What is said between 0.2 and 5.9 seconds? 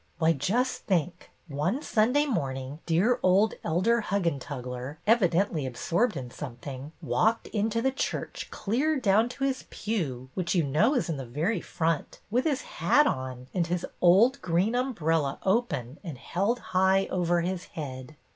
just think! One Sunday morning dear old Elder Huggentugler, evidently ab